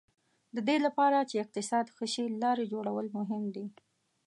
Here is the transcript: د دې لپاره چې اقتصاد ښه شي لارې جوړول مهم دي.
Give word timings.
د 0.55 0.57
دې 0.67 0.77
لپاره 0.85 1.27
چې 1.29 1.35
اقتصاد 1.43 1.85
ښه 1.95 2.05
شي 2.13 2.25
لارې 2.43 2.65
جوړول 2.73 3.05
مهم 3.17 3.43
دي. 3.55 3.65